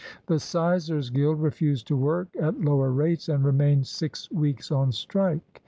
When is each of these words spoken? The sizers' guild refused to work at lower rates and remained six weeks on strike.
The 0.25 0.39
sizers' 0.39 1.11
guild 1.13 1.43
refused 1.43 1.85
to 1.89 1.95
work 1.95 2.29
at 2.39 2.59
lower 2.59 2.89
rates 2.91 3.29
and 3.29 3.43
remained 3.45 3.85
six 3.85 4.31
weeks 4.31 4.71
on 4.71 4.91
strike. 4.91 5.59